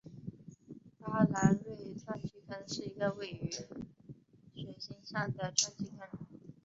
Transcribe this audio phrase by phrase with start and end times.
[0.99, 3.67] 巴兰钦撞击坑是一个位于水
[4.79, 6.19] 星上的撞击坑。